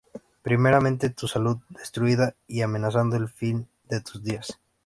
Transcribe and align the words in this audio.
Primeramente 0.41 1.11
tu 1.11 1.27
salud 1.27 1.59
destruida, 1.69 2.33
y 2.47 2.63
amenazando 2.63 3.17
el 3.17 3.29
fin 3.29 3.67
de 3.87 4.01
tus 4.01 4.23
días. 4.23 4.59